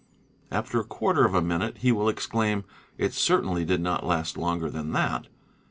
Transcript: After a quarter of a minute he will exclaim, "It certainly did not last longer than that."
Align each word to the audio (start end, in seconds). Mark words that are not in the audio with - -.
After 0.49 0.79
a 0.79 0.83
quarter 0.83 1.25
of 1.25 1.35
a 1.35 1.43
minute 1.43 1.77
he 1.77 1.91
will 1.91 2.09
exclaim, 2.09 2.63
"It 2.97 3.13
certainly 3.13 3.63
did 3.63 3.81
not 3.81 4.03
last 4.03 4.35
longer 4.35 4.67
than 4.71 4.93
that." 4.93 5.27